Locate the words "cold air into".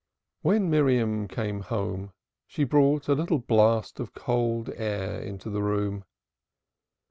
4.15-5.47